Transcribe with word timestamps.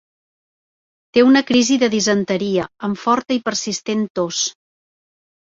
Té 1.17 1.23
una 1.27 1.43
crisi 1.49 1.77
de 1.83 1.89
disenteria 1.95 2.65
amb 2.89 3.01
forta 3.05 3.39
i 3.39 3.43
persistent 3.51 4.05
tos. 4.21 4.41